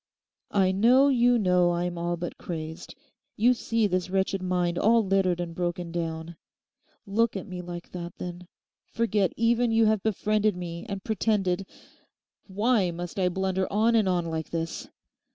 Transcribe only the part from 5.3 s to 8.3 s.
and broken down; look at me like that,